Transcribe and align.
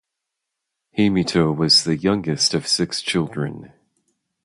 Heimito 0.97 1.55
was 1.55 1.83
the 1.83 1.95
youngest 1.95 2.55
of 2.55 2.65
six 2.67 3.03
children. 3.03 3.71